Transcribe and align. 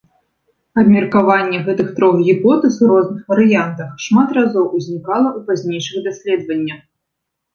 Абмеркаванне 0.83 1.57
гэтых 1.67 1.89
трох 1.99 2.15
гіпотэз, 2.27 2.79
у 2.85 2.87
розных 2.91 3.21
варыянтах, 3.33 3.89
шмат 4.05 4.29
разоў 4.37 4.65
узнікала 4.79 5.29
ў 5.37 5.39
пазнейшых 5.51 5.97
даследаваннях. 6.09 6.81